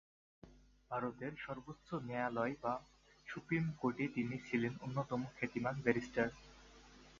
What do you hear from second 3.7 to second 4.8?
কোর্টে তিনি ছিলেন